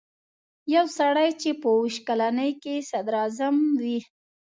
[0.75, 3.99] یو سړی چې په اووه ویشت کلنۍ کې صدراعظم وي.